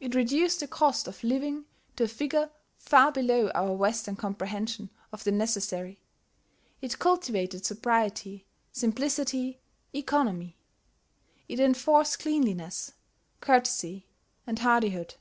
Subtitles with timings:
[0.00, 1.66] It reduced the cost of living
[1.96, 6.00] to a figure far below our Western comprehension of the necessary;
[6.80, 9.60] it cultivated sobriety, simplicity,
[9.94, 10.56] economy;
[11.46, 12.92] it enforced cleanliness,
[13.42, 14.06] courtesy,
[14.46, 15.16] and hardihood.